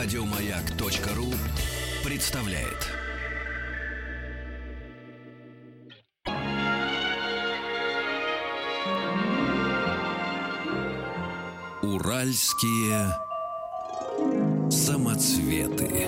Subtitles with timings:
[0.00, 1.34] Радиомаяк.ру
[2.04, 2.86] представляет.
[11.82, 13.12] Уральские
[14.70, 16.06] самоцветы.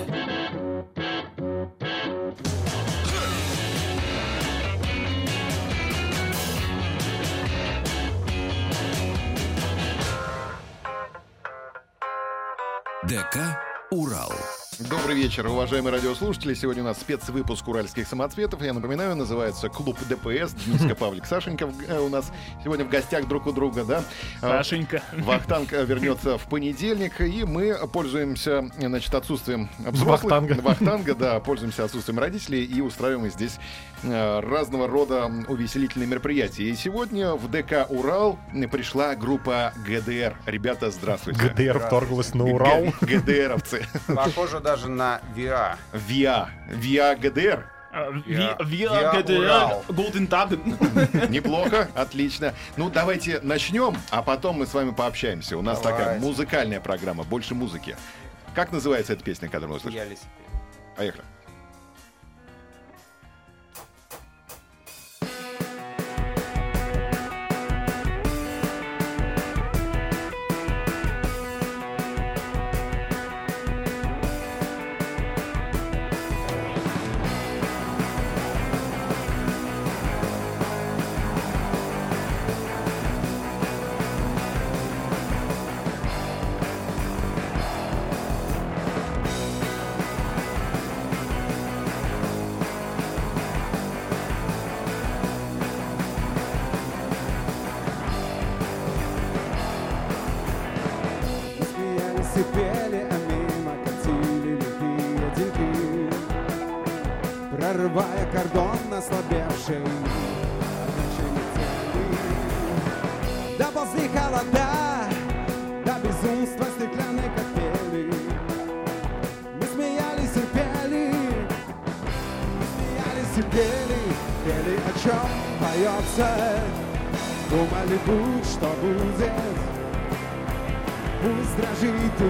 [13.03, 14.60] ДК «Урал».
[14.79, 16.53] Добрый вечер, уважаемые радиослушатели.
[16.53, 18.61] Сегодня у нас спецвыпуск уральских самоцветов.
[18.63, 20.53] Я напоминаю, называется «Клуб ДПС».
[20.53, 22.31] Дениска Павлик Сашенька э, у нас
[22.63, 24.03] сегодня в гостях друг у друга, да?
[24.41, 25.03] А, Сашенька.
[25.11, 30.31] Вахтанг э, вернется в понедельник, и мы пользуемся, значит, отсутствием взрослых.
[30.31, 30.61] Вахтанга.
[30.61, 33.59] Вахтанга, да, пользуемся отсутствием родителей и устраиваем здесь
[34.03, 36.63] э, разного рода увеселительные мероприятия.
[36.63, 38.39] И сегодня в ДК «Урал»
[38.71, 40.37] пришла группа ГДР.
[40.45, 41.39] Ребята, здравствуйте.
[41.39, 42.85] ГДР вторглась на Урал.
[43.01, 43.85] ГДРовцы.
[44.07, 45.77] Похоже даже на ВИА.
[45.93, 46.49] ВИА.
[46.69, 47.67] ВИА ГДР.
[48.25, 49.83] Wir- Wir wir Урал.
[49.89, 50.57] Guten Tag.
[51.29, 52.53] Неплохо, отлично.
[52.77, 55.57] Ну, давайте начнем, а потом мы с вами пообщаемся.
[55.57, 57.97] У нас такая музыкальная программа, больше музыки.
[58.55, 60.31] Как называется эта песня, которую мы лисипед.
[60.95, 61.23] Поехали.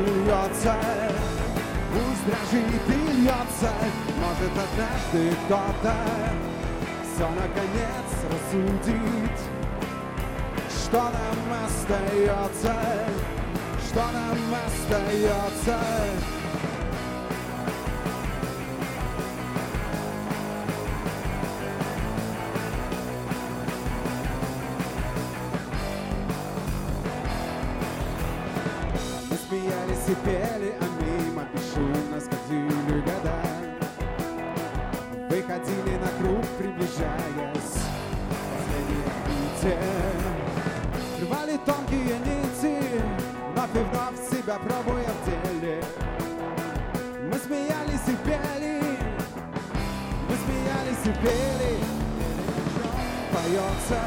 [0.02, 0.76] Льется,
[1.94, 3.72] пусть дрожит и льется,
[4.20, 5.96] может однажды кто-то
[7.14, 9.40] все наконец рассудит,
[10.70, 12.76] что нам остается,
[13.88, 16.41] что нам остается.
[30.16, 33.40] Пели, а мимо бесшумно скользили года.
[35.30, 37.76] Выходили на круг, приближаясь
[38.28, 39.22] к последней.
[41.22, 42.76] Рвали тонкие нити,
[43.54, 45.84] вновь и вновь себя пробуя в деле.
[47.32, 48.82] Мы смеялись и пели,
[50.28, 51.74] мы смеялись и пели,
[53.32, 54.02] поется.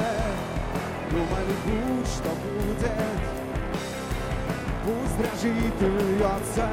[1.11, 3.34] Думали, будь что будет,
[4.85, 6.69] Пусть дрожит и льется,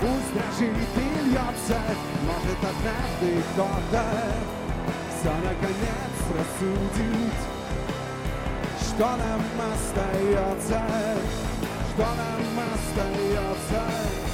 [0.00, 1.78] пусть дрожит и льется,
[2.26, 4.04] может однажды кто-то
[5.20, 7.38] все наконец рассудит,
[8.80, 9.42] что нам
[9.72, 10.82] остается,
[11.94, 14.27] что нам остается.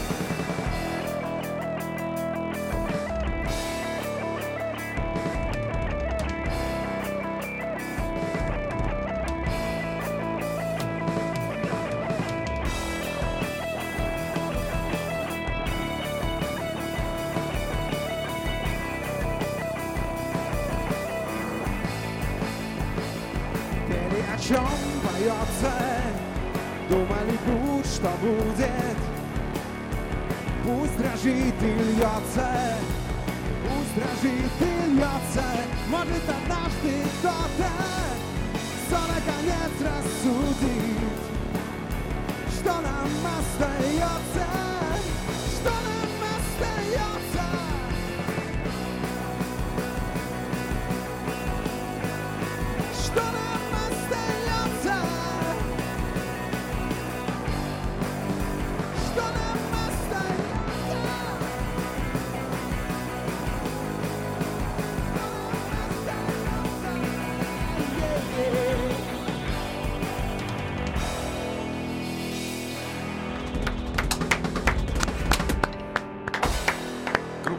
[24.47, 24.69] Чем
[25.03, 25.73] поется,
[26.91, 28.99] думали будь что будет.
[30.65, 32.49] Пусть дрожит и льется,
[33.65, 35.45] пусть дрожит и льется,
[35.89, 37.71] может однажды кто-то
[38.87, 41.21] все наконец рассудит,
[42.51, 43.09] что нам
[43.39, 44.84] остается,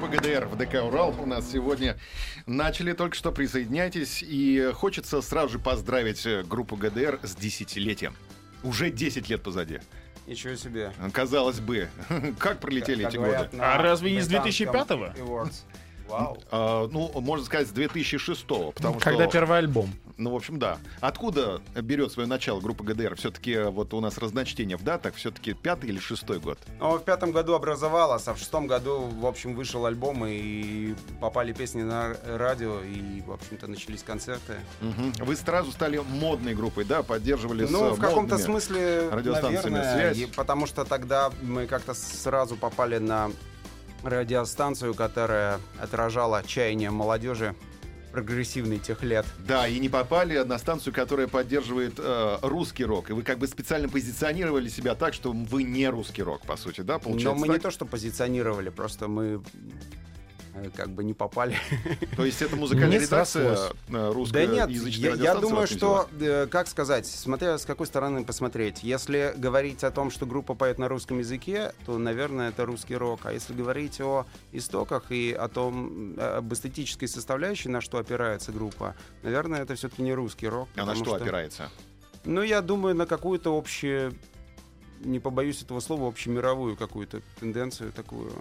[0.05, 1.97] в ДК «Урал» у нас сегодня.
[2.45, 4.21] Начали только что, присоединяйтесь.
[4.21, 8.15] И хочется сразу же поздравить э, группу ГДР с десятилетием.
[8.63, 9.79] Уже 10 лет позади.
[10.27, 10.93] Ничего себе.
[11.11, 11.89] Казалось бы,
[12.39, 13.63] как пролетели Как эти говорят годы?
[13.63, 15.49] А разве не с британском 2005-го?
[16.07, 16.37] Вау.
[16.51, 19.31] А, ну, можно сказать, с 2006 потому Когда что...
[19.31, 19.91] первый альбом?
[20.17, 20.77] Ну, в общем, да.
[21.01, 23.15] Откуда берет свое начало группа ГДР?
[23.15, 25.15] Все-таки вот у нас разночтение в датах.
[25.15, 26.57] Все-таки пятый или шестой год?
[26.79, 31.51] Ну, в пятом году образовалась, а в шестом году, в общем, вышел альбом, и попали
[31.51, 34.53] песни на радио, и, в общем-то, начались концерты.
[34.79, 35.13] Мгм.
[35.19, 37.03] Вы сразу стали модной группой, да?
[37.03, 40.17] Поддерживали с Ну, в каком-то смысле, радиостанциями наверное, связь.
[40.17, 43.31] и потому что тогда мы как-то сразу попали на
[44.05, 47.55] радиостанцию, которая отражала чаяние молодежи
[48.15, 49.25] прогрессивный тех лет.
[49.45, 53.09] Да, и не попали на станцию, которая поддерживает э, русский рок.
[53.09, 56.79] И вы как бы специально позиционировали себя так, что вы не русский рок, по сути,
[56.79, 56.97] да?
[56.97, 57.55] Получается Но мы так?
[57.57, 59.41] не то что позиционировали, просто мы
[60.75, 61.57] как бы не попали.
[62.15, 63.57] То есть это музыкальная Не редакция
[63.89, 66.43] э, русская Да нет, я, я думаю, что, взяла?
[66.43, 68.83] э, как сказать, смотря с какой стороны посмотреть.
[68.83, 73.21] Если говорить о том, что группа поет на русском языке, то, наверное, это русский рок.
[73.23, 78.51] А если говорить о истоках и о том, э, об эстетической составляющей, на что опирается
[78.51, 80.69] группа, наверное, это все-таки не русский рок.
[80.75, 81.69] А на потому что опирается?
[82.23, 84.13] Ну, я думаю, на какую-то общую,
[84.99, 88.31] не побоюсь этого слова, общемировую какую-то тенденцию такую.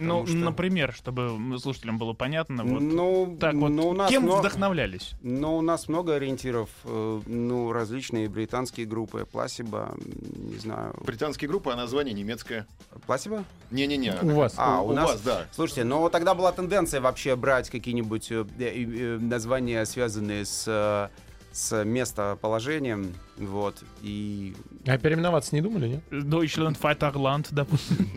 [0.00, 4.24] Ну, что- например, чтобы слушателям было понятно, вот ну, так вот, ну, у нас кем
[4.24, 5.12] мно- вдохновлялись?
[5.22, 9.94] Ну, у нас много ориентиров, э, ну, различные британские группы, Пласиба,
[10.36, 12.66] не знаю, Британские группы, а название немецкое.
[13.06, 13.44] Пласиба?
[13.70, 14.14] Не-не-не.
[14.22, 14.54] У вас.
[14.56, 15.46] А, у, у нас- вас, да.
[15.52, 21.10] Слушайте, ну тогда была тенденция вообще брать какие-нибудь э, э, названия, связанные с,
[21.52, 24.54] с местоположением, вот, и,
[24.86, 26.00] А переименоваться не думали, нет?
[26.10, 28.08] Deutschland, Vaterland, допустим.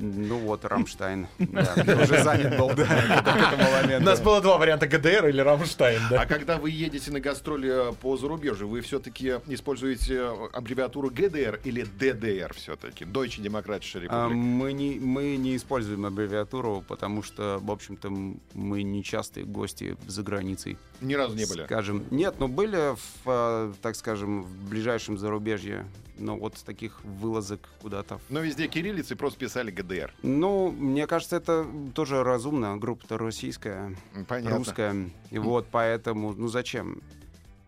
[0.00, 4.86] ну вот, Рамштайн, да, уже занят был, да, к этому У нас было два варианта
[4.88, 6.22] ГДР или Рамштайн, да?
[6.22, 11.82] А когда вы едете на гастроли э, по зарубежью, вы все-таки используете аббревиатуру ГДР или
[11.84, 13.04] DDR все-таки?
[13.04, 14.34] Deutsche Demokratische А, Republik.
[14.34, 18.10] Мы не, мы не используем аббревиатуру, потому что, в общем-то,
[18.54, 20.76] мы не частые гости за границей.
[21.00, 21.64] Ни разу не были.
[21.64, 25.86] Скажем, нет, но были, в, э, так скажем, в ближайшем зарубежье,
[26.18, 28.18] но вот таких вылазок куда-то.
[28.28, 30.14] Но везде кириллицы просто писали ГДР.
[30.22, 32.76] Ну, мне кажется, это тоже разумно.
[32.76, 33.94] Группа-то российская,
[34.28, 34.58] Понятно.
[34.58, 35.10] русская.
[35.30, 37.02] И вот поэтому, ну зачем?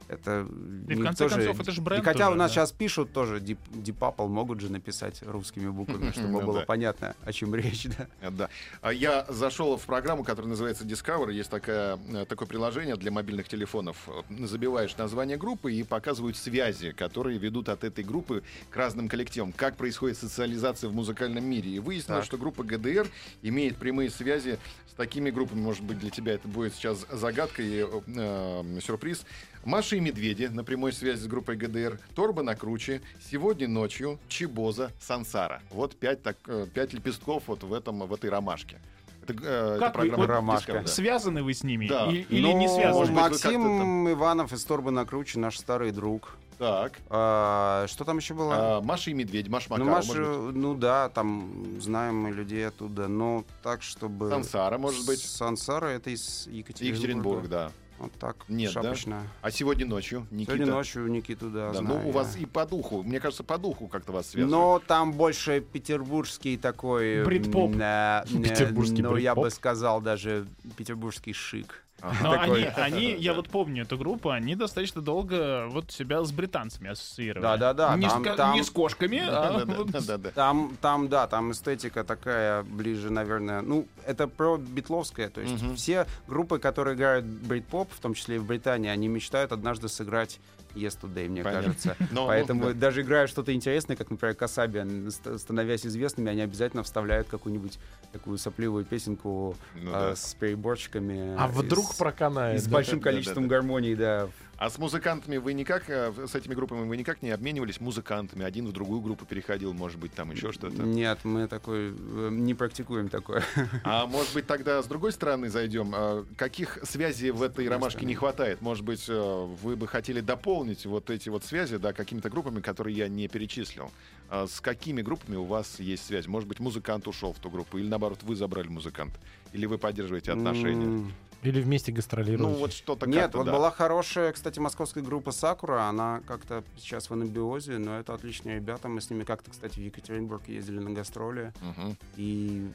[0.08, 0.46] Это
[0.88, 2.54] И в конце тоже- концов, это же бренд И хотя тоже, у нас да.
[2.54, 7.14] сейчас пишут тоже Deep, Deep Apple могут же написать русскими буквами, чтобы Ну было понятно,
[7.24, 8.08] о чем речь, да.
[8.20, 8.48] Э.
[8.80, 11.32] А Я зашел в программу, которая называется Discover.
[11.32, 14.08] Есть э, такое приложение для мобильных телефонов.
[14.30, 19.52] Забиваешь название группы и показывают связи, которые ведут от этой группы к разным коллективам.
[19.52, 21.70] Как происходит социализация в музыкальном мире.
[21.72, 23.08] И выяснилось, что группа ГДР
[23.42, 24.58] имеет прямые связи
[24.90, 25.60] с такими группами.
[25.60, 29.24] Может быть, для тебя это будет сейчас загадка и э, сюрприз.
[29.64, 34.90] Маша и Медведи на прямой связи с группой ГДР, Торба на круче, сегодня ночью, Чебоза,
[35.00, 35.60] Сансара.
[35.70, 38.78] Вот пять, так, э, пять лепестков вот в, этом, в этой ромашке.
[39.22, 40.72] Это, э, это Как вы- программа вот «Ромашка».
[40.82, 40.86] Да.
[40.86, 42.06] Связаны вы с ними Да.
[42.10, 42.94] И- или Ну, не связаны?
[42.94, 46.36] Может быть, вы Максим Иванов из Торбы на круче, наш старый друг.
[46.56, 46.98] Так.
[47.08, 48.78] А, что там еще было?
[48.78, 50.54] А, Маша и Медведь, Маш ну, Макарова, Маша, может быть.
[50.56, 54.28] ну да, там знаем мы людей оттуда, но так, чтобы...
[54.30, 55.20] Сансара, может быть.
[55.20, 56.96] Сансара это из Екатеринбурга.
[56.96, 57.70] Екатеринбург, да.
[57.98, 58.82] Вот так, Нет, да?
[58.82, 59.22] шапочно.
[59.42, 60.52] А сегодня ночью Никита.
[60.54, 62.12] Сегодня ночью Никиту, да, Да, знаю ну, у я.
[62.12, 64.50] вас и по духу, мне кажется, по духу как-то вас связывает.
[64.50, 67.24] Но там больше петербургский такой...
[67.24, 67.74] Брит-поп.
[67.76, 69.56] э, э, Петербургский Ну, я бы брит-поп.
[69.58, 71.84] сказал даже петербургский шик.
[72.02, 72.64] Но такой.
[72.64, 77.42] они, они, я вот помню эту группу, они достаточно долго вот себя с британцами ассоциировали.
[77.42, 80.30] Да-да-да, Не, там- с, там- не с кошками, а Да-да-да, вот с- да-да-да.
[80.30, 83.62] Там, там, да, там эстетика такая ближе, наверное.
[83.62, 85.28] Ну, это про битловское.
[85.28, 85.74] То есть Мгм.
[85.76, 90.38] все группы, которые играют брит-поп, в том числе и в Британии, они мечтают однажды сыграть
[90.78, 91.68] Yesterday, мне Понятно.
[91.68, 91.96] кажется.
[92.10, 92.74] Но, Поэтому ну, да.
[92.74, 97.78] даже играя что-то интересное, как, например, Касабиан, ст- становясь известными, они обязательно вставляют какую-нибудь
[98.12, 100.16] такую сопливую песенку Ну а, да.
[100.16, 101.34] с переборчиками.
[101.38, 102.56] А и вдруг с- проканает.
[102.56, 102.70] и с да?
[102.72, 103.56] большим да, количеством да, да.
[103.56, 104.28] гармоний, да.
[104.56, 108.44] А с музыкантами вы никак, э, с этими группами вы никак не обменивались музыкантами?
[108.44, 110.82] Один в другую группу переходил, может быть, там еще что-то?
[110.82, 113.44] Нет, мы такой э, не практикуем такое.
[113.84, 115.92] А может быть, тогда с другой стороны зайдем.
[115.94, 118.60] А Каких связей в этой ромашке не хватает?
[118.60, 122.96] Может быть, э, вы бы хотели дополнить вот эти вот связи, да, какими-то группами, которые
[122.96, 123.90] я не перечислил.
[124.28, 126.26] А С какими группами у вас есть связь?
[126.26, 129.18] Может быть, музыкант ушел в ту группу, или наоборот, вы забрали музыканта?
[129.52, 131.10] Или вы поддерживаете отношения?
[131.42, 132.42] Или вместе гастролируете.
[132.42, 133.52] Ну, вот что-то Нет, вот да.
[133.52, 138.88] была хорошая, кстати, московская группа Сакура, она как-то сейчас в анабиозе, но это отличные ребята,
[138.88, 141.96] мы с ними как-то, кстати, в Екатеринбург ездили на гастроли, Мгм.
[142.16, 142.68] и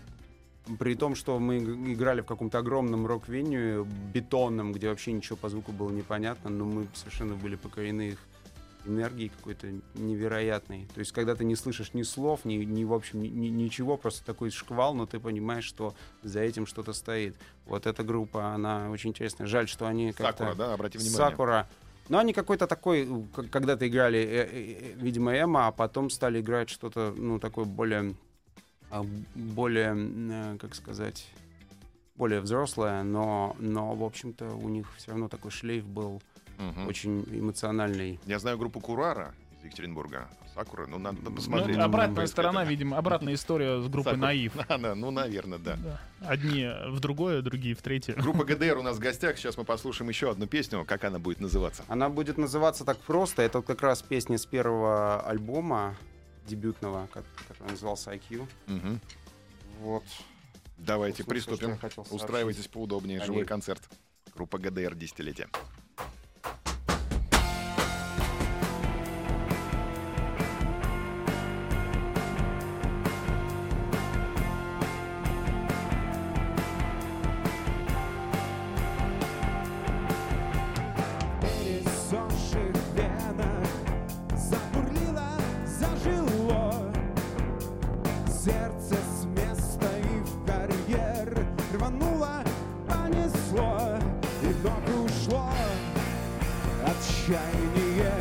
[0.79, 5.71] при том, что мы играли в каком-то огромном рок-веню, бетонном, где вообще ничего по звуку
[5.71, 8.19] было непонятно, но мы совершенно были покорены их
[8.85, 10.87] энергией какой-то невероятной.
[10.93, 13.97] То есть, когда ты не слышишь ни слов, ни, ни в общем, ни- ни- ничего,
[13.97, 17.35] просто такой шквал, но ты понимаешь, что за этим что-то стоит.
[17.65, 19.47] Вот эта группа, она очень интересная.
[19.47, 20.43] Жаль, что они как-то...
[20.43, 21.17] Сакура, да, обрати внимание.
[21.17, 21.69] Сакура.
[22.09, 23.07] Но они какой-то такой,
[23.51, 28.15] когда-то играли, э, э, э, видимо, эмо, а потом стали играть что-то, ну, такое более,
[29.35, 31.27] более, м, э, как сказать,
[32.15, 36.21] более взрослое, но, но, в общем-то, у них все равно такой шлейф был
[36.59, 36.87] Мгм.
[36.87, 38.19] очень эмоциональный.
[38.27, 40.29] Я знаю группу Курара из Екатеринбурга.
[40.53, 41.77] Сакура, ну надо Ну, посмотреть.
[41.79, 42.69] обратная Будет сторона, это.
[42.69, 44.27] видимо, обратная история с группой Сакура.
[44.27, 44.53] Наив.
[44.69, 45.77] Да, ну, наверное, да.
[45.77, 45.99] Да.
[46.21, 48.13] Одни в другое, другие в третье.
[48.13, 49.37] Группа ГДР у нас в гостях.
[49.39, 50.85] Сейчас мы послушаем еще одну песню.
[50.85, 51.83] Как она будет называться?
[51.87, 53.41] Она будет называться так просто.
[53.41, 55.95] Это как раз песня с первого альбома
[56.45, 58.47] дебютного, ко- который назывался IQ.
[58.67, 58.99] Мгм.
[59.81, 60.03] Вот.
[60.77, 61.77] Давайте что приступим.
[62.11, 63.19] Устраивайтесь поудобнее.
[63.19, 63.81] Они- Живой концерт.
[64.33, 65.47] Группа ГДР десятилетие.
[88.43, 92.43] Сердце с места и в карьер Рвануло,
[92.89, 93.97] понесло
[94.41, 95.49] И вновь ушло
[96.83, 98.11] Отчаяние.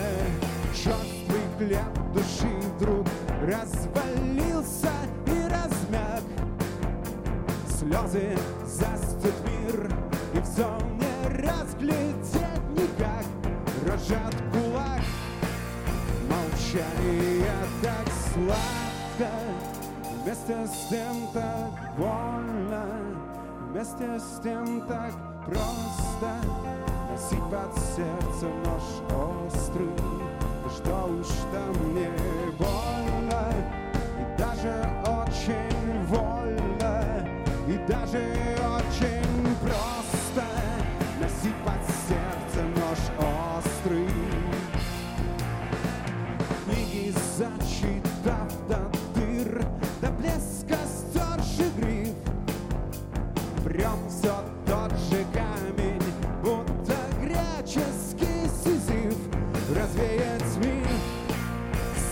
[0.73, 3.05] Черствый хлеб души вдруг
[3.43, 4.93] Развалился
[5.26, 6.23] и размяк.
[7.76, 9.91] Слезы застят мир
[10.35, 13.26] И в зоне разглядеть никак.
[13.88, 15.02] Рожат кулак
[16.31, 19.51] Молчание так сладко
[20.33, 22.87] Вместе с тем так больно
[23.69, 25.12] Вместе с тем так
[25.45, 26.33] просто.
[27.11, 29.91] Носить под сердцем нож острый
[30.75, 32.09] Что уж там не
[32.57, 33.53] больно.
[34.19, 35.72] И даже очень
[50.23, 52.14] До блеска стерший гриф.
[53.64, 54.33] Прям все
[54.67, 56.02] тот же камень
[56.43, 59.19] Будто греческий сизиф.
[59.75, 60.87] Развеять миф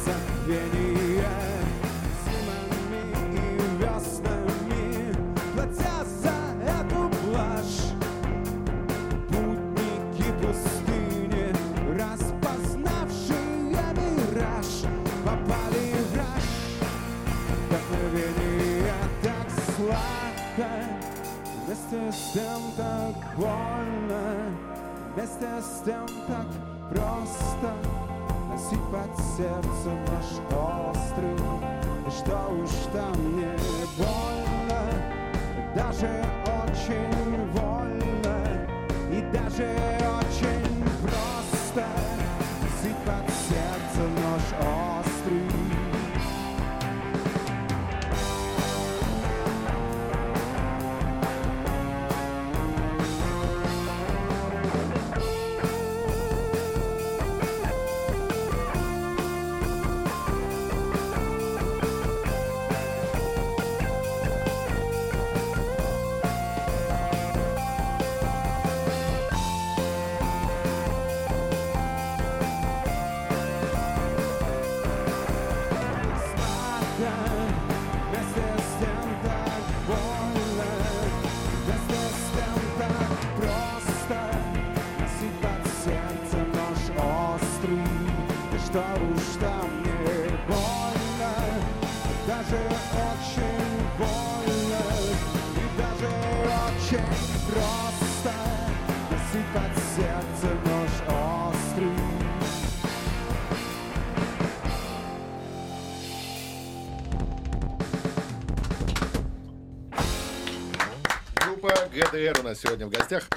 [0.05, 1.50] Забвение
[20.61, 20.67] сладко,
[21.67, 24.35] вместе с тем так больно,
[25.15, 26.47] вместе с тем так
[26.91, 27.73] просто.
[28.49, 31.37] Носить под сердцем наш острый,
[32.07, 33.57] и что уж там не
[33.97, 34.83] больно,
[35.75, 36.25] даже
[36.65, 38.37] очень вольно
[39.13, 40.00] и даже
[89.41, 91.33] уж там не больно,
[92.27, 94.83] даже очень больно,
[95.57, 96.09] и даже
[96.69, 97.07] очень
[97.49, 98.33] просто
[99.11, 101.97] Носить под сердцем нож острый.
[111.45, 113.29] Группа ГДР у нас сегодня в гостях.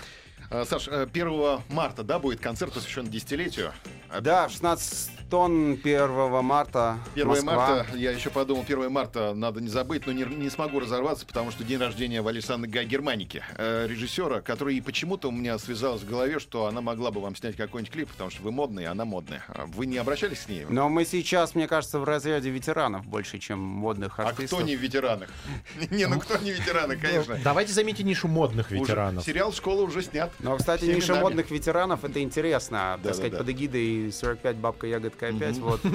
[0.50, 3.74] А, Саш, э, 1 марта, да, будет концерт, посвященный десятилетию?
[4.22, 7.00] Да, в 16 Вашингтон 1 марта.
[7.16, 7.56] 1 Москва.
[7.56, 11.50] марта, я еще подумал, 1 марта надо не забыть, но не, не смогу разорваться, потому
[11.50, 16.10] что день рождения в Александра Гай Германики, э, режиссера, который почему-то у меня связалось в
[16.10, 19.44] голове, что она могла бы вам снять какой-нибудь клип, потому что вы модные, она модная.
[19.48, 20.66] А Вы не обращались к ней?
[20.70, 24.60] Но мы сейчас, мне кажется, в разряде ветеранов больше, чем модных А артистов.
[24.60, 25.30] кто не в ветеранах?
[25.90, 27.40] Не, ну кто не в ветеранах, конечно.
[27.44, 29.24] Давайте заметьте нишу модных ветеранов.
[29.24, 30.32] Сериал «Школа» уже снят.
[30.40, 33.00] Но, кстати, ниша модных ветеранов это интересно.
[33.02, 35.58] Да, так сказать, под эгидой 45 бабка ягодка опять.
[35.58, 35.84] Вот.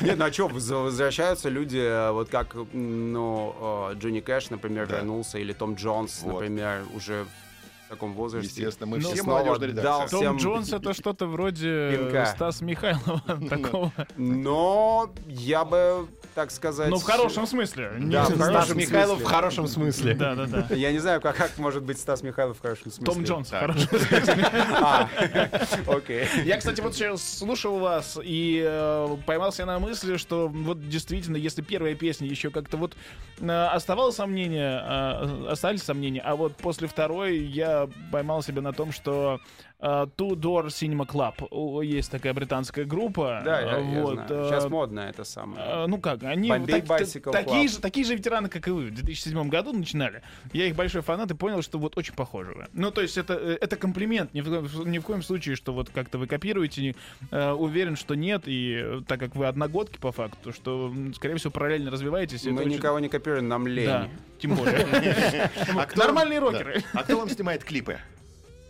[0.00, 5.38] Нет, ну а что, возвращаются люди, э, вот как, ну, э, Джонни Кэш, например, вернулся,
[5.38, 7.26] или Том Джонс, например, уже
[7.86, 8.48] в таком возрасте.
[8.48, 10.08] Естественно, мы Ну, все молодежная дал редакция.
[10.08, 12.26] Том всем Джонс это что-то вроде пинка.
[12.26, 13.92] Стас Михайлова такого.
[14.16, 16.90] Но я бы, так сказать...
[16.90, 17.92] Ну, в хорошем смысле.
[17.98, 20.14] Да, в Стас Михайлов в хорошем смысле.
[20.14, 20.66] Да, да, да.
[20.74, 23.14] Я не знаю, как, как может быть Стас Михайлов в хорошем смысле.
[23.14, 23.48] Том Джонс.
[23.48, 24.46] в хорошем смысле.
[24.80, 25.08] А,
[25.86, 26.26] окей.
[26.44, 31.62] Я, кстати, вот сейчас слушал вас и э, поймался на мысли, что вот действительно, если
[31.62, 32.96] первая песня еще как-то вот
[33.40, 37.73] э, оставалось сомнения, э, остались сомнения, а вот после второй я
[38.10, 39.40] поймал себя на том, что
[39.80, 43.42] Two Door Cinema Club есть такая британская группа.
[43.44, 44.28] Да, я, э, я вот, знаю.
[44.30, 45.62] э, Сейчас модно это самое.
[45.62, 46.86] э, Ну как, они так-
[47.32, 50.22] такие, же, такие же ветераны, как и вы, в 2007 году начинали.
[50.54, 52.66] Я их большой фанат и понял, что вот очень похожи вы.
[52.72, 55.74] Ну, то есть это, э, это комплимент, ни в, коем- ни в коем случае, что
[55.74, 56.96] вот как-то вы копируете, не-
[57.30, 61.50] э, уверен, что нет, и э, так как вы одногодки по факту, что, скорее всего,
[61.50, 62.44] параллельно развиваетесь.
[62.44, 63.86] и Мы это очень- никого не копируем, нам лень.
[63.86, 64.86] Да, тем более.
[65.76, 66.82] А Нормальные рокеры.
[66.94, 67.98] А кто вам снимает клипы?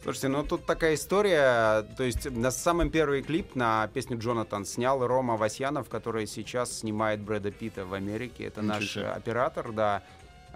[0.04, 1.80] Слушайте, ну тут такая история.
[1.96, 7.20] То есть на самый первый клип на песню Джонатан снял Рома Васьянов, который сейчас снимает
[7.22, 8.44] Брэда Питта в Америке.
[8.44, 9.06] Это Ничего наш себе.
[9.06, 10.02] оператор, да.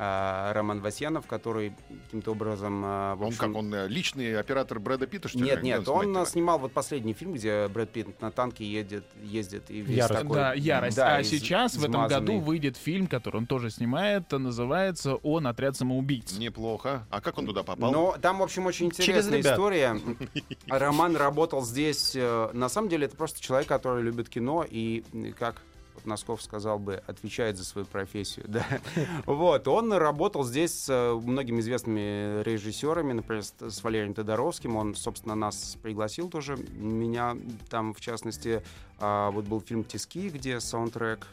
[0.01, 1.75] А, Роман Васьянов, который
[2.05, 2.83] каким-то образом...
[2.85, 5.45] а, в Он общем, как, он э, личный оператор Брэда Питта, что ли?
[5.47, 6.21] Нет, нет, он кино?
[6.23, 10.21] а, снимал вот последний фильм, где Брэд Питт на танке едет, ездит и весь Ярость.
[10.23, 10.37] такой...
[10.37, 10.97] Да, ярость.
[10.97, 12.39] да, а из- сейчас в этом году измазанный.
[12.41, 16.39] выйдет фильм, который он тоже снимает, называется «Он отряд самоубийц».
[16.39, 17.05] Неплохо.
[17.11, 17.91] А как он туда попал?
[17.91, 19.99] Но там, в общем, очень интересная история.
[20.69, 22.13] Роман работал здесь.
[22.15, 25.03] э, На самом деле, это просто человек, который любит кино и,
[25.39, 25.63] как
[25.99, 28.47] вот Носков сказал бы, отвечает за свою профессию.
[28.49, 28.65] Да.
[29.27, 34.77] Вот, он работал здесь с э, многими известными режиссерами, например, с, Валерием Тодоровским.
[34.77, 36.57] Он, собственно, нас пригласил тоже.
[36.57, 37.37] Меня
[37.69, 38.63] там, в частности,
[38.99, 41.27] а, вот был фильм «Тиски», где саундтрек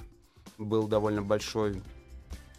[0.57, 1.81] был довольно большой.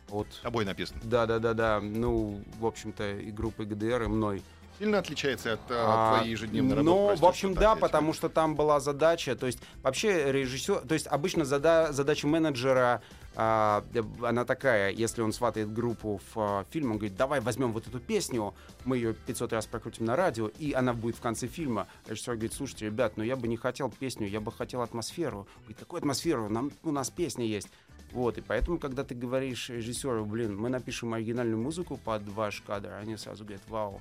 [0.09, 0.27] Вот.
[0.43, 1.01] Тобой написано.
[1.05, 1.81] Да, да, да, да.
[1.81, 4.43] Ну, в общем-то, и группой ГДР, и мной.
[4.79, 6.85] Сильно отличается от, э, А, твоей ежедневной работы?
[6.85, 10.95] Ну, в общем, да, я потому что там была задача, то есть вообще режиссер, то
[10.95, 13.01] есть обычно зада- задача менеджера,
[13.35, 13.85] а,
[14.23, 18.01] она такая, если он сватает группу в а, фильм, он говорит, давай возьмем вот эту
[18.01, 21.87] песню, мы ее 500 раз прокрутим на радио, и она будет в конце фильма.
[22.07, 25.47] Режиссер говорит, слушайте, ребят, ну я бы не хотел песню, я бы хотел атмосферу.
[25.61, 26.49] Говорит, какую атмосферу?
[26.49, 27.69] Нам, у нас песня есть.
[28.13, 32.93] Вот, и поэтому, когда ты говоришь режиссеру, блин, мы напишем оригинальную музыку под ваш кадр,
[33.01, 34.01] они сразу говорят, вау.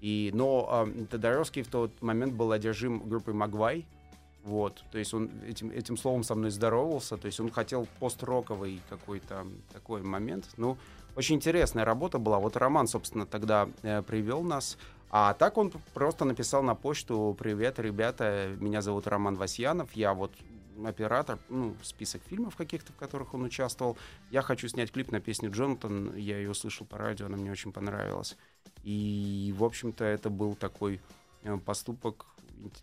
[0.00, 3.86] И, но а, Тодоровский в тот момент был одержим группой Магвай.
[4.44, 8.80] Вот, то есть он этим, этим словом со мной здоровался, то есть он хотел пост-роковый
[8.88, 10.48] какой-то такой момент.
[10.56, 10.78] Ну,
[11.16, 12.38] очень интересная работа была.
[12.38, 14.78] Вот Роман, собственно, тогда э, привел нас.
[15.10, 20.32] А так он просто написал на почту «Привет, ребята, меня зовут Роман Васьянов, я вот
[20.86, 23.96] оператор, ну, список фильмов каких-то, в которых он участвовал.
[24.30, 27.72] Я хочу снять клип на песню Джонатан, я ее услышал по радио, она мне очень
[27.72, 28.36] понравилась.
[28.84, 31.00] И, в общем-то, это был такой
[31.42, 32.26] э, поступок,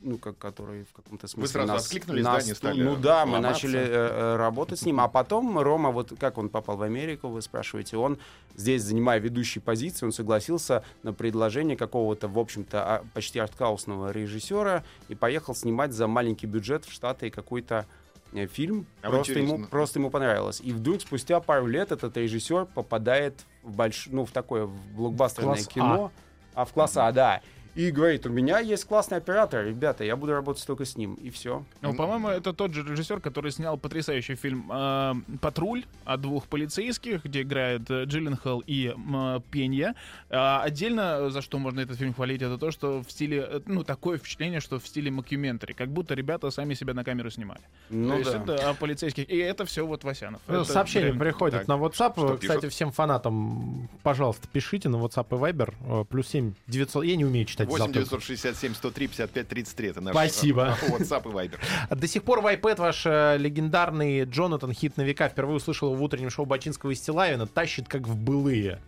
[0.01, 3.25] ну, как, который в каком-то смысле сразу нас, откликнулись, нас да, не стали Ну да,
[3.25, 3.65] мы ломаться?
[3.67, 4.99] начали э, э, работать с ним.
[4.99, 8.17] А потом Рома, вот как он попал в Америку, вы спрашиваете, он
[8.55, 14.83] здесь, занимая ведущие позиции, он согласился на предложение какого-то, в общем-то, а- почти арткаусного режиссера
[15.07, 17.85] и поехал снимать за маленький бюджет в Штаты какой-то
[18.33, 18.85] э, фильм.
[19.01, 20.61] Просто ему, просто ему понравилось.
[20.63, 24.07] И вдруг спустя пару лет этот режиссер попадает в больш...
[24.11, 26.11] ну, в такое в блокбастерное класс кино.
[26.53, 26.65] А.
[26.65, 27.41] в класс А, да.
[27.75, 31.15] И говорит, у меня есть классный оператор, ребята, я буду работать только с ним.
[31.15, 31.63] И все.
[31.81, 37.25] Ну, по-моему, это тот же режиссер, который снял потрясающий фильм э, «Патруль» о двух полицейских,
[37.25, 39.93] где играет э, Джилленхол и м, Пенья.
[40.29, 43.83] А отдельно, за что можно этот фильм хвалить, это то, что в стиле, э, ну,
[43.83, 47.61] такое впечатление, что в стиле мокьюментари, как будто ребята сами себя на камеру снимали.
[47.89, 48.55] Ну то есть да.
[48.55, 49.29] это о полицейских.
[49.29, 50.41] И это все вот Васянов.
[50.47, 52.13] Ну, Это Сообщения прям- приходят Так, на WhatsApp.
[52.13, 52.73] что Кстати, пишут?
[52.73, 55.73] всем фанатам, пожалуйста, пишите на WhatsApp и Viber.
[56.01, 57.03] э, Плюс 7 900.
[57.03, 57.93] Я не умею читать 8 завтра.
[58.01, 60.77] 967 103 55 33 это наш Спасибо.
[60.81, 61.95] э, WhatsApp и Viber.
[61.95, 65.97] До сих пор в iPad ваш э, легендарный Джонатан хит на века впервые услышал его
[65.97, 67.47] в утреннем шоу Бачинского и Стилавина.
[67.47, 68.79] Тащит как в былые.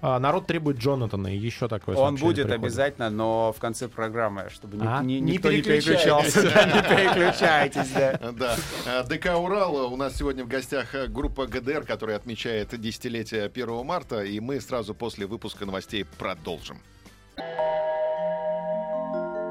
[0.00, 2.64] А, народ требует Джонатана, и еще такое Он будет приходит.
[2.64, 5.00] обязательно, но в конце программы, чтобы ни- А?
[5.04, 6.42] ни- Не никто не переключался.
[6.42, 8.18] Не переключайтесь, да.
[8.32, 8.56] Да.
[8.86, 9.92] А, ДК «Урал».
[9.92, 14.24] У нас сегодня в гостях э, группа ГДР, которая отмечает десятилетие 1 марта.
[14.24, 16.80] И мы сразу после выпуска новостей продолжим.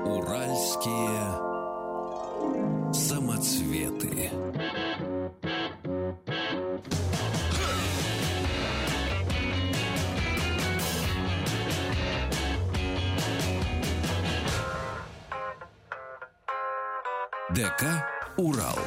[0.05, 1.19] Уральские
[2.93, 4.29] самоцветы.
[17.49, 18.05] ДК
[18.37, 18.77] «Урал».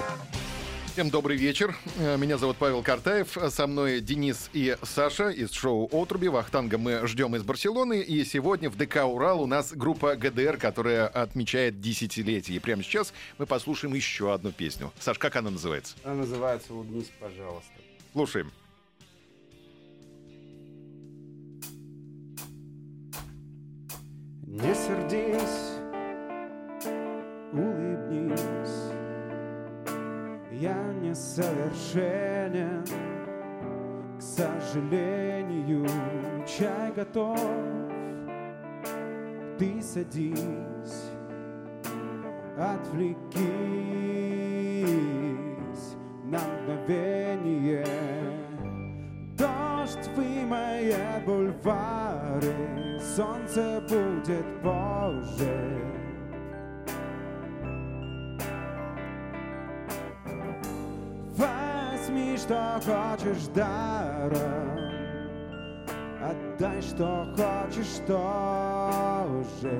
[0.98, 1.76] Всем добрый вечер.
[2.00, 3.38] Э, Меня зовут Павел Картаев.
[3.50, 6.26] Со мной Денис и Саша из шоу «Отруби».
[6.26, 8.00] Вахтанга мы ждем из Барселоны.
[8.00, 12.56] И сегодня в ДК «Урал» у нас группа ГДР, которая отмечает десятилетие.
[12.56, 14.92] И прямо сейчас мы послушаем еще одну песню.
[14.98, 15.94] Саш, как она называется?
[16.02, 17.70] Она называется «Улыбнись, пожалуйста».
[18.12, 18.50] Слушаем.
[31.68, 32.84] Несовершенен
[34.18, 35.86] К сожалению,
[36.46, 37.38] чай готов.
[39.58, 41.10] Ты садись,
[42.56, 43.18] отвлекись
[46.24, 47.84] на мгновение.
[49.36, 55.97] Дождь вымоет бульвары, солнце будет позже.
[62.48, 64.78] Что хочешь даром,
[66.22, 69.74] отдай, что хочешь тоже.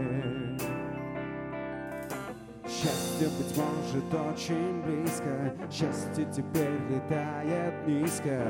[2.66, 5.54] Счастье, быть может, очень близко.
[5.70, 8.44] Счастье теперь летает низко.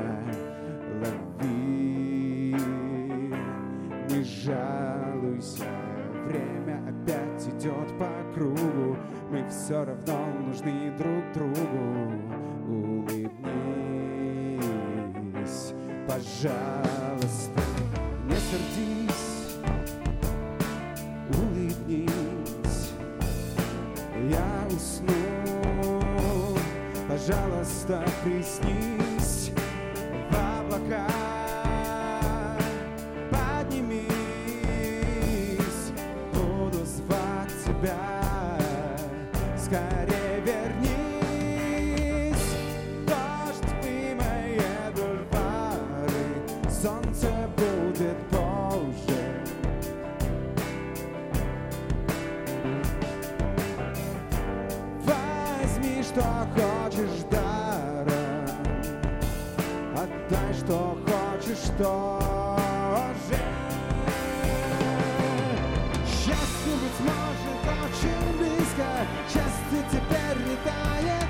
[0.99, 2.57] Лови,
[4.09, 5.63] не жалуйся.
[6.25, 8.97] Время опять идет по кругу.
[9.31, 12.39] Мы все равно нужны друг другу.
[12.67, 13.98] Улыбнись,
[16.07, 17.61] пожалуйста.
[18.25, 19.57] Не сердись,
[21.29, 22.91] улыбнись.
[24.29, 25.19] Я усну.
[27.07, 29.51] Пожалуйста, приснись
[30.29, 31.07] в облака
[33.31, 34.09] Поднимись,
[36.33, 38.57] буду звать тебя.
[39.57, 39.98] Скорее
[61.79, 63.39] тоже
[66.05, 68.87] Счастье, быть может, очень близко.
[69.27, 71.28] Счастье теперь летает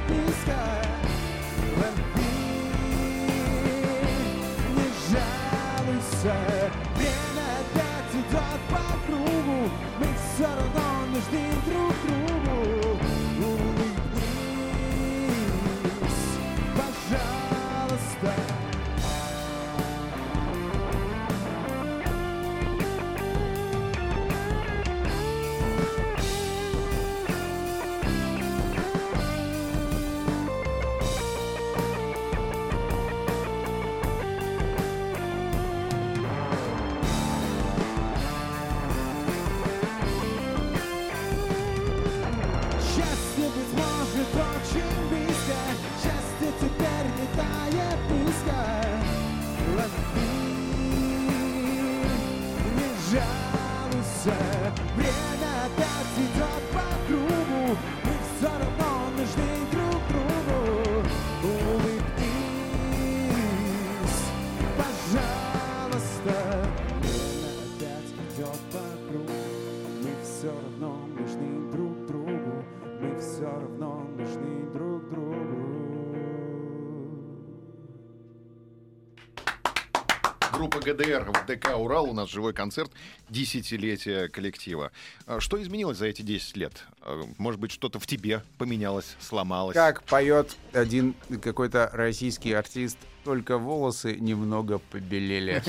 [80.99, 82.09] ГДР в ДК «Урал».
[82.09, 82.91] У нас живой концерт
[83.29, 84.91] десятилетия коллектива.
[85.25, 86.83] А Что изменилось за эти 10 лет?
[87.01, 89.75] А, Может быть, что-то в тебе поменялось, сломалось?
[89.75, 95.63] Как поет один какой-то российский артист, только волосы немного побелели.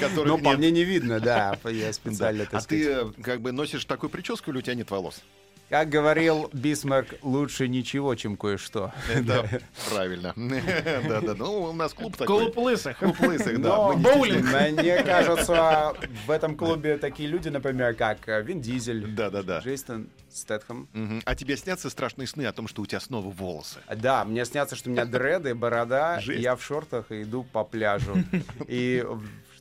[0.24, 1.58] Но по мне не видно, да.
[1.64, 5.22] Я специально, А ты э, как бы носишь такую прическу или у тебя нет волос?
[5.74, 8.92] Как говорил Бисмарк, лучше ничего, чем кое-что.
[9.12, 9.60] Это
[9.90, 10.32] правильно.
[11.08, 12.52] Да-да, ну у нас клуб такой.
[12.52, 12.96] Клуб лысых.
[12.96, 13.92] Клуб лысых, да.
[13.94, 14.46] Боулинг.
[14.80, 15.94] Мне кажется,
[16.28, 19.58] в этом клубе такие люди, например, как э, Вин Дизель, Да-да-да.
[19.58, 20.86] Джейсон Стэтхэм.
[20.92, 21.22] Мгм.
[21.24, 23.80] А тебе снятся страшные сны о том, что у тебя снова волосы?
[23.96, 28.14] Да, мне снятся, что у меня дреды, борода, я в шортах и иду по пляжу.
[28.68, 29.04] И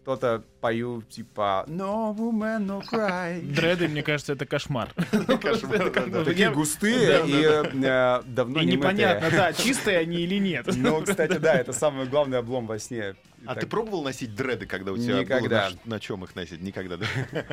[0.04, 3.42] что-то пою, типа «No woman, no cry».
[3.56, 4.90] Дреды, мне кажется, это кошмар.
[5.12, 7.46] Такие густые и
[7.86, 10.68] э, давно И не непонятно, да, чистые они или нет.
[10.76, 13.16] Ну, кстати, да, это самый главный облом во сне.
[13.46, 15.70] А Так- ты пробовал носить дреды, когда у тебя Никогда.
[15.70, 16.62] было на, чем их носить?
[16.62, 17.06] Никогда, да?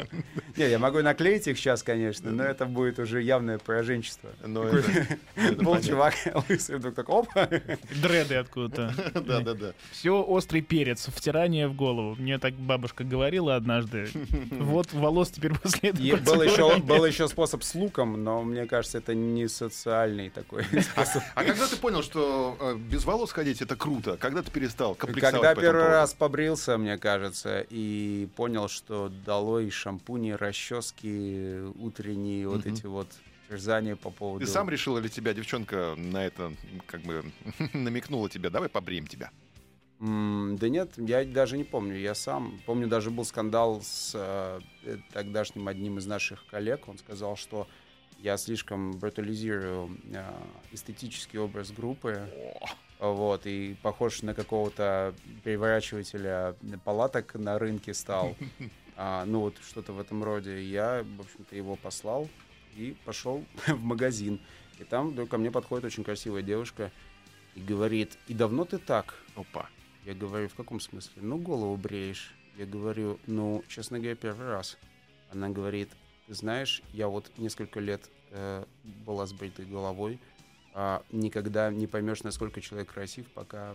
[0.56, 4.30] Не, я могу наклеить их сейчас, конечно, но это будет уже явное пораженчество.
[4.44, 6.14] Но это- это Был чувак
[6.48, 7.28] лысый, вдруг так, оп.
[8.02, 8.94] Дреды откуда-то.
[9.20, 9.72] Да-да-да.
[9.92, 12.14] Все острый перец, втирание в голову.
[12.16, 14.08] Мне так бабушка говорила однажды.
[14.50, 16.16] Вот волос теперь после этого.
[16.16, 21.22] Был еще, был еще способ с луком, но мне кажется, это не социальный такой способ.
[21.34, 24.16] А когда ты понял, что э, без волос ходить это круто?
[24.18, 26.00] Когда ты перестал комплексовать Когда по первый поводу?
[26.00, 33.08] раз побрился, мне кажется, и понял, что долой шампуни, расчески, утренние вот эти вот
[33.48, 34.44] терзания по поводу...
[34.44, 36.52] Ты сам решил или тебя девчонка на это
[36.86, 37.24] как бы
[37.72, 38.50] намекнула тебе?
[38.50, 39.30] Давай побреем тебя.
[40.00, 41.98] Да нет, я даже не помню.
[41.98, 46.88] Я сам помню, даже был скандал с э, э, тогдашним одним из наших коллег.
[46.88, 47.68] Он сказал, что
[48.18, 50.24] я слишком брутализирую э,
[50.72, 52.30] эстетический образ группы.
[53.00, 58.36] Вот, и похож на какого-то переворачивателя палаток на рынке стал.
[59.02, 60.62] А, ну вот что-то в этом роде.
[60.62, 62.28] Я, в общем-то, его послал
[62.76, 64.38] и пошел в магазин.
[64.78, 66.92] И там вдруг ко мне подходит очень красивая девушка
[67.54, 69.14] и говорит, и давно ты так?
[69.36, 69.70] Опа.
[70.04, 71.22] Я говорю, в каком смысле?
[71.22, 72.34] Ну, голову бреешь.
[72.58, 74.76] Я говорю, ну, честно говоря, первый раз.
[75.32, 75.88] Она говорит,
[76.26, 78.66] ты знаешь, я вот несколько лет э,
[79.06, 80.20] была с бритой головой,
[80.72, 83.74] а никогда не поймешь, насколько человек красив, пока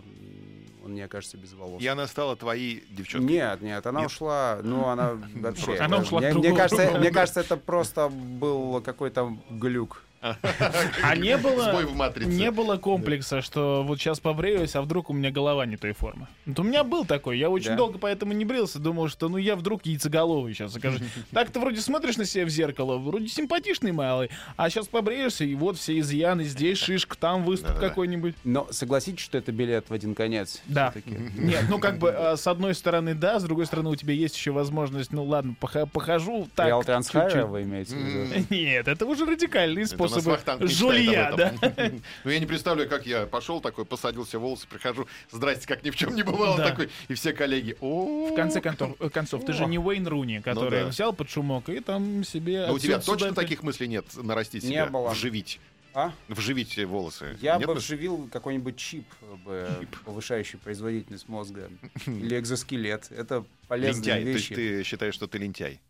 [0.84, 1.82] он не окажется без волос.
[1.82, 3.34] И она стала твоей девчонкой.
[3.34, 4.10] Нет, нет, она Нет?
[4.10, 5.76] ушла, ну, она вообще...
[5.76, 6.56] Она ушла к мне, мне другому.
[6.56, 10.02] кажется, мне кажется, это просто был какой-то глюк.
[10.20, 11.62] А не было...
[11.70, 12.28] Сбой в матрице.
[12.28, 16.26] Не было комплекса, что вот сейчас побреюсь, а вдруг у меня голова не той формы.
[16.46, 17.76] Вот у меня был такой, я очень Да.
[17.76, 21.02] долго поэтому не брился, думал, что ну я вдруг яйцеголовый сейчас окажусь.
[21.32, 25.54] Так ты вроде смотришь на себя в зеркало, вроде симпатичный малый, а сейчас побреешься, и
[25.54, 27.88] вот все изъяны, здесь шишка, там выступ Да-да-да.
[27.88, 28.34] какой-нибудь.
[28.44, 30.62] Но согласитесь, что это билет в один конец.
[30.66, 30.92] Да.
[31.36, 34.36] Нет, ну как бы э, с одной стороны да, с другой стороны у тебя есть
[34.36, 37.44] еще возможность, ну ладно, похожу так Реал чуть-чуть.
[37.44, 38.46] вы имеете в виду?
[38.50, 41.54] Нет, это уже радикальные это мечтает жулья, да.
[42.24, 45.96] Ну, я не представляю, как я пошел такой, посадился волосы, прихожу, здрасте, как ни в
[45.96, 49.78] чем не бывало такой, и все коллеги, о В конце концов, э, ты же не
[49.78, 50.86] Уэйн Руни, который да.
[50.88, 52.66] взял под шумок и там себе...
[52.68, 55.60] Ну, у тебя точно таких мыслей нет нарастить себя, вживить,
[55.94, 56.12] А?
[56.28, 57.36] вживить волосы?
[57.40, 59.06] Я Нет бы вживил какой-нибудь чип,
[59.44, 59.68] бы,
[60.04, 61.70] повышающий производительность мозга.
[62.06, 63.10] Или экзоскелет.
[63.10, 64.54] Это полезные Лентяй, то есть вещи.
[64.54, 65.80] ты считаешь, что ты лентяй?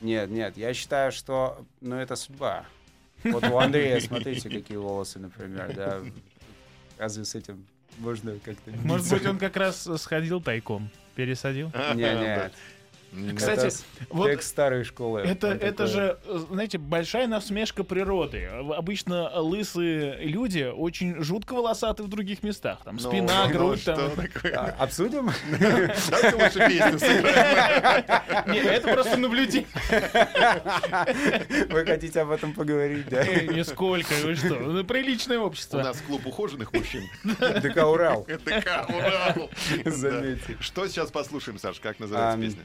[0.00, 2.66] Нет, нет, я считаю, что ну, это судьба.
[3.24, 6.00] Вот у Андрея, смотрите, какие волосы, например, да.
[6.98, 7.66] Разве с этим
[7.98, 8.70] можно как-то...
[8.84, 11.72] Может быть, он как раз сходил тайком, пересадил?
[11.94, 12.52] Не, нет.
[13.36, 13.76] Кстати, Это
[14.10, 15.20] вот Текст старой школы.
[15.20, 16.18] это, это такой, же,
[16.50, 18.46] знаете, большая насмешка природы.
[18.46, 22.80] Обычно лысые люди очень жутко волосаты в других местах.
[22.84, 23.84] Там ну, спина, ну, грудь.
[23.84, 24.10] там.
[24.16, 24.52] такое?
[24.56, 25.30] а, Обсудим?
[26.10, 28.52] Давайте лучше песню сыграем.
[28.52, 29.66] Не, это просто наблюдение.
[31.70, 33.24] Вы хотите об этом поговорить, да?
[33.24, 34.54] Нисколько, вы что?
[34.54, 35.82] Ну, Приличное У общество.
[35.82, 37.04] нас клуб ухоженных мужчин.
[37.24, 38.24] ДК Урал.
[38.24, 39.34] ДК, ура!
[39.84, 40.56] Заметьте.
[40.60, 41.80] Что сейчас послушаем, Саш?
[41.80, 42.62] Как называется песня?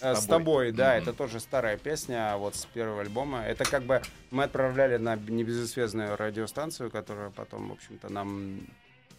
[0.00, 1.02] Э, С тобой, да, Мгм.
[1.02, 3.42] это тоже старая песня, вот с первого альбома.
[3.44, 8.60] Это как бы мы отправляли на небезызвестную радиостанцию, которая потом, в общем-то, нам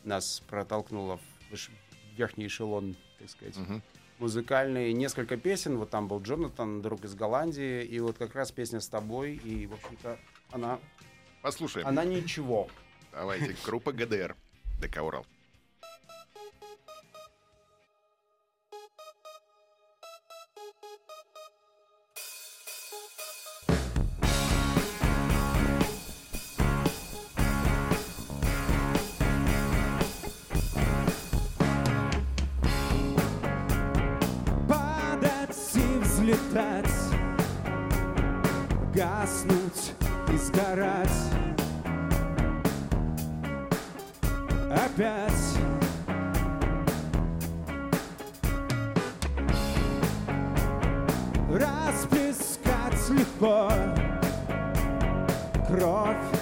[0.04, 1.18] нас протолкнула
[1.52, 1.70] в
[2.18, 3.82] верхний эшелон, так сказать, Мгм.
[4.20, 4.94] музыкальный.
[4.94, 8.88] Несколько песен, вот там был Джонатан, друг из Голландии, и вот как раз песня с
[8.88, 10.18] тобой, и, в общем-то,
[10.52, 10.80] она,
[11.42, 11.88] Послушаем.
[11.88, 12.68] она ничего.
[13.12, 14.36] Давайте, группа ГДР.
[14.80, 15.26] ДК Урал.
[36.30, 36.86] И взлетать
[38.94, 39.94] Гаснуть
[40.32, 41.10] и сгорать.
[44.72, 45.34] Опять.
[51.50, 53.72] Расплескать легко
[55.68, 56.39] С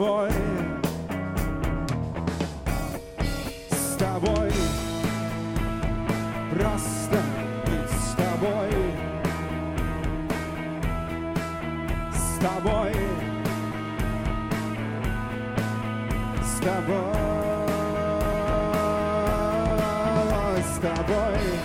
[0.00, 0.30] тобой.
[3.70, 4.50] С тобой.
[6.50, 7.18] Просто
[7.66, 8.70] быть с тобой.
[12.14, 12.94] С тобой.
[16.42, 17.20] С тобой.
[20.62, 21.59] С тобой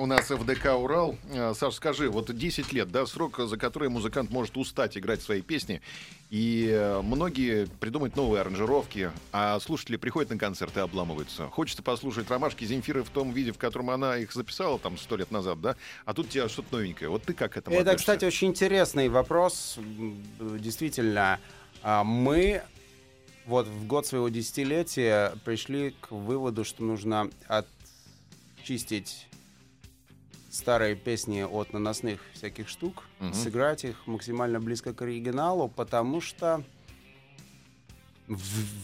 [0.00, 1.16] у нас в ДК «Урал».
[1.30, 5.42] Э, Саш, скажи, вот 10 лет, да, срок, за который музыкант может устать играть свои
[5.42, 5.82] песни,
[6.30, 11.48] и э, многие придумают новые аранжировки, а слушатели приходят на концерты и обламываются.
[11.48, 15.30] Хочется послушать «Ромашки Земфиры» в том виде, в котором она их записала там сто лет
[15.30, 17.10] назад, да, а тут у тебя что-то новенькое.
[17.10, 18.12] Вот ты как к этому Это, относишься?
[18.12, 19.78] кстати, очень интересный вопрос.
[20.40, 21.40] Действительно,
[21.82, 22.62] а, мы
[23.44, 27.28] вот в год своего десятилетия пришли к выводу, что нужно
[28.62, 29.26] очистить
[30.50, 33.34] старые песни от наносных всяких штук, Мгм.
[33.34, 36.62] сыграть их максимально близко к оригиналу, потому что
[38.26, 38.34] в-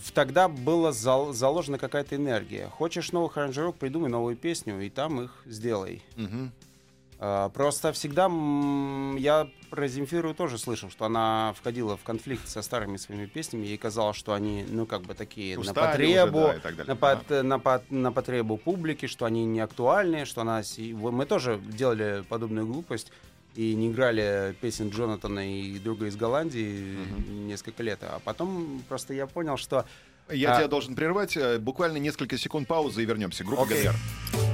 [0.07, 2.69] в- тогда была зал- заложена какая-то энергия.
[2.69, 6.03] Хочешь новых аранжировок, придумай новую песню, и там их сделай.
[6.17, 6.53] Мгм.
[7.19, 8.25] А, Просто всегда
[9.19, 13.67] я про Земфиру тоже слышал, что она входила в конфликт со старыми своими песнями.
[13.67, 16.77] Ей казалось, что они, ну, как бы такие Устали на потребу, уже, да, и так
[16.77, 16.95] далее.
[16.95, 20.63] на, пот- на пот- на потребу публики, что они не актуальны, что она...
[20.79, 23.11] Мы тоже делали подобную глупость
[23.55, 26.97] и не играли песен Джонатана и друга из Голландии
[27.29, 27.99] несколько лет.
[28.03, 29.85] А потом просто я понял, что
[30.29, 31.37] Я А- тебя должен прервать.
[31.37, 33.43] э, Буквально несколько секунд паузы и вернемся.
[33.45, 33.85] Группа Окей.
[33.85, 34.46] ГДР.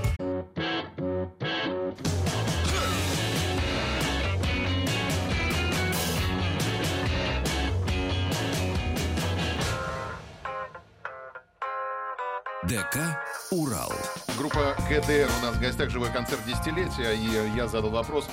[12.72, 13.18] ДК
[13.50, 13.92] «Урал».
[14.38, 18.26] Группа ГДР у нас в гостях живой концерт десятилетия, и я задал вопрос.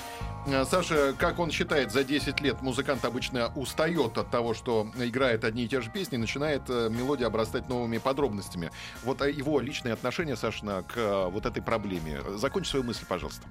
[0.48, 5.44] Э, Саша, как он считает, за 10 лет музыкант обычно устает от того, что играет
[5.44, 8.72] одни и те же песни, начинает э, мелодия обрастать новыми подробностями.
[9.04, 12.22] Вот э, его личное отношение, Сашина, к вот этой проблеме.
[12.38, 13.46] Закончи свою мысль, пожалуйста.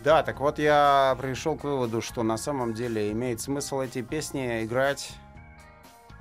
[0.00, 4.62] Да, так вот я пришел к выводу, что на самом деле имеет смысл эти песни
[4.64, 5.10] играть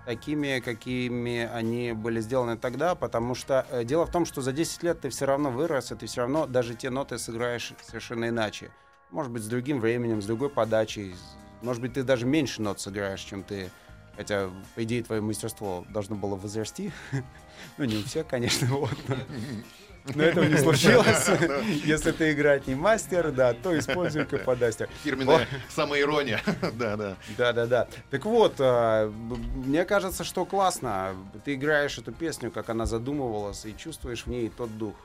[0.08, 4.84] такими, какими они были сделаны тогда, потому что э, дело в том, что за 10
[4.84, 8.72] лет ты все равно вырос, и ты все равно даже те ноты сыграешь совершенно иначе.
[9.12, 11.14] Может быть, с другим временем, с другой подачей.
[11.62, 13.70] Может быть, ты даже меньше нот сыграешь, чем ты...
[14.16, 16.91] Хотя, по идее, твое мастерство должно было возрасти.
[17.78, 18.97] Ну, не у всех, конечно, вот.
[20.16, 21.28] Но этого не случилось.
[21.86, 24.89] Если ты играть не мастер, да, то используй каподастер.
[25.03, 26.41] Фирменная самоирония.
[26.74, 27.16] Да, да.
[27.38, 27.88] Да, да, да.
[28.10, 31.16] Так вот, а, мне кажется, что классно.
[31.45, 34.95] Ты играешь эту песню, как она задумывалась, и чувствуешь в ней тот дух,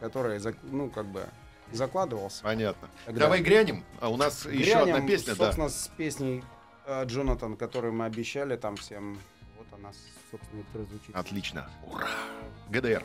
[0.00, 1.24] который, ну, как бы
[1.72, 2.42] закладывался.
[2.42, 2.88] Понятно.
[3.06, 3.84] Тогда- Давай грянем.
[4.00, 5.44] А у нас еще одна Грянем, песня, да.
[5.44, 6.42] собственно, с песней
[6.86, 9.18] э, Джонатан, которую мы обещали там всем.
[9.56, 9.90] Вот она,
[10.30, 11.14] собственно, прозвучит.
[11.14, 11.70] Отлично.
[11.86, 12.08] Ура.
[12.70, 13.04] ГДР.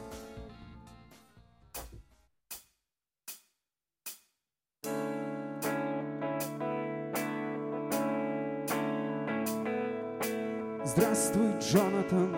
[10.98, 12.34] Здравствуй, Джонатан,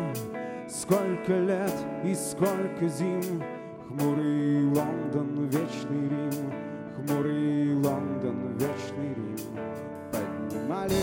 [0.67, 3.43] сколько лет и сколько зим?
[3.87, 6.51] Хмурый Лондон, вечный Рим.
[6.95, 9.37] Хмурый Лондон, вечный Рим.
[10.11, 10.95] Поднимали,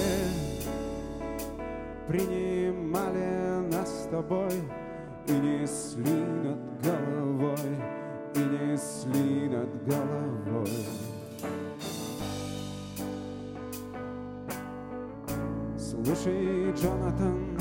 [2.09, 4.51] принимали нас с тобой
[5.29, 7.77] И несли над головой,
[8.35, 11.04] и несли над головой
[16.05, 17.59] Слушай, Джонатан,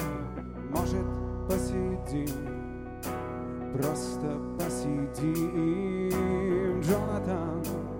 [0.69, 1.05] может
[1.47, 2.27] посидим,
[3.73, 6.11] просто посидим,
[6.81, 7.92] Джонатан.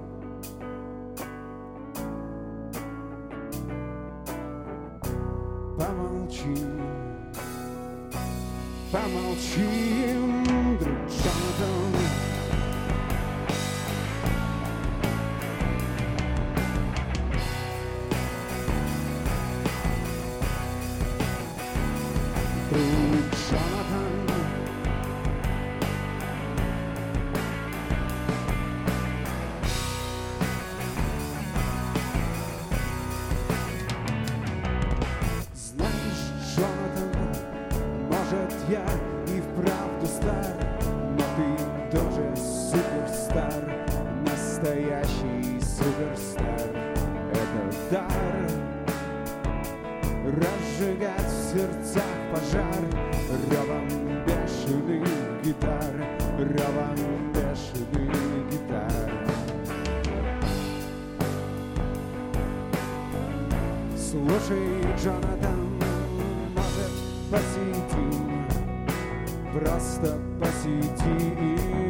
[64.14, 65.82] Слушай, Джонатан,
[66.54, 66.94] может
[67.32, 68.46] посидим,
[69.52, 71.83] просто посидим,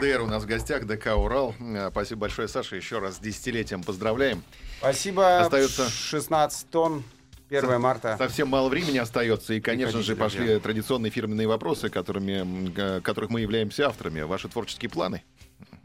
[0.00, 1.54] ГДР у нас в гостях, ДК «Урал».
[1.60, 2.76] Э, Спасибо большое, Саша.
[2.76, 4.42] Еще раз с десятилетием поздравляем.
[4.78, 5.40] Спасибо.
[5.40, 7.04] Остается- 16 тонн.
[7.50, 8.14] 1 марта.
[8.18, 10.58] Совсем мало времени остается, и, конечно Приходите, же, пошли друзья.
[10.60, 14.20] традиционные фирменные вопросы, которыми, которых мы являемся авторами.
[14.20, 15.22] Ваши творческие планы?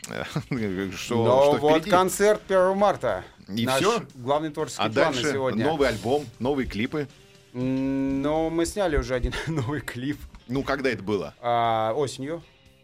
[0.10, 1.90] Что, Но что вот впереди?
[1.90, 3.24] концерт 1 марта.
[3.48, 4.04] И Наш всё?
[4.16, 5.66] главный творческий А план на дальше сегодня.
[5.66, 7.08] новый альбом, новые клипы.
[7.54, 10.18] М, Ну, мы сняли уже один новый клип
[10.50, 11.34] Ну, когда это было?
[11.42, 12.44] а, осенью.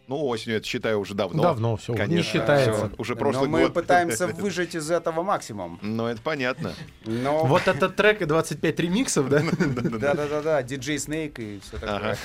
[0.10, 1.43] Ну, осенью это считаю уже давно.
[1.43, 2.32] Давно все, не Конечно.
[2.32, 2.88] считается.
[2.88, 3.76] Всё, Уже Но прошлый мы год.
[3.76, 5.78] пытаемся выжать из этого максимум.
[5.84, 6.74] Ну, это понятно.
[7.05, 9.43] Но Вот этот трек и 25 ремиксов, да?
[9.60, 12.18] да-да-да-да, диджей Снейк и все такое.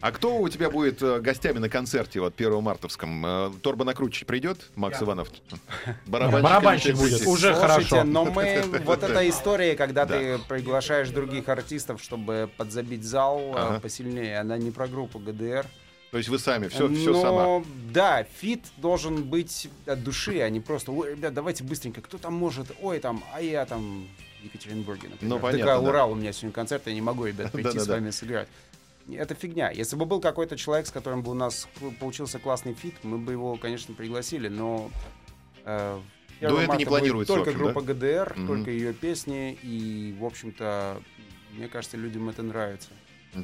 [0.00, 3.26] А кто у тебя будет э, гостями на концерте вот 1 мартовском?
[3.26, 4.70] Э, Торбо Накручи придет?
[4.76, 5.28] Макс Иванов?
[6.06, 7.26] Барабанщик будет.
[7.26, 8.04] Уже хорошо.
[8.04, 8.62] но мы...
[8.84, 10.16] Вот эта история, когда Да.
[10.16, 15.66] ты приглашаешь других артистов, чтобы подзабить зал э, посильнее, она не про группу ГДР.
[16.10, 17.64] То есть вы сами, все, все Но, сама.
[17.92, 22.32] Да, фит должен быть от души, а не просто, ой, ребят, давайте быстренько, кто там
[22.32, 24.08] может, ой, там, а я там
[24.40, 25.34] в Екатеринбурге, например.
[25.34, 25.88] Ну, понятно, Такая, да.
[25.88, 28.48] Урал, у меня сегодня концерт, я не могу, ребят, прийти с вами сыграть.
[29.10, 29.70] Это фигня.
[29.70, 31.68] Если бы был какой-то человек, с которым бы у нас
[32.00, 34.90] получился классный фит, мы бы его, конечно, пригласили, но...
[35.64, 36.00] э,
[36.40, 38.46] 1 Дуэты не планируется, Только общем, группа ГДР, Мгм.
[38.46, 41.02] только ее песни, и, в общем-то,
[41.52, 42.90] мне кажется, людям это нравится.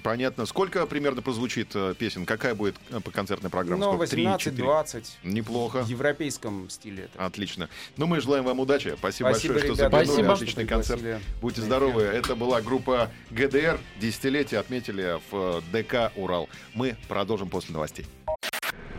[0.02, 0.46] Понятно.
[0.46, 2.26] Сколько примерно прозвучит э, песен?
[2.26, 3.84] Какая будет э, по концертной программе?
[3.84, 4.10] Ну, Сколько?
[4.10, 4.64] Три, четыре?
[4.64, 5.04] 18-20.
[5.24, 5.82] Неплохо.
[5.82, 7.24] В европейском стиле это.
[7.24, 7.68] Отлично.
[7.96, 8.94] Ну, мы желаем вам удачи.
[8.98, 10.06] Спасибо, Спасибо, большое, что ребята, заглянули.
[10.06, 10.32] Спасибо.
[10.32, 11.02] Отличный концерт.
[11.40, 12.02] Будьте на здоровы.
[12.02, 12.14] эфир.
[12.14, 13.78] Это была группа ГДР.
[14.00, 16.48] Десятилетие отметили в э, ДК «Урал».
[16.74, 18.06] Мы продолжим после новостей.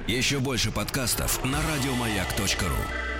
[0.08, 3.15] Еще больше подкастов на радиомаяк.ру.